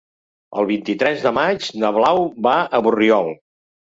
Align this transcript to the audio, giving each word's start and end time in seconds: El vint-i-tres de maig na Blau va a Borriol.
El 0.59 0.67
vint-i-tres 0.69 1.19
de 1.25 1.33
maig 1.37 1.67
na 1.83 1.91
Blau 1.97 2.21
va 2.47 2.55
a 2.79 2.81
Borriol. 2.89 3.31